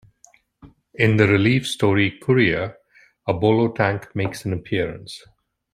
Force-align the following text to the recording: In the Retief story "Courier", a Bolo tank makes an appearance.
In 0.95 1.17
the 1.17 1.27
Retief 1.27 1.67
story 1.67 2.17
"Courier", 2.23 2.75
a 3.27 3.33
Bolo 3.35 3.71
tank 3.71 4.15
makes 4.15 4.45
an 4.45 4.53
appearance. 4.53 5.21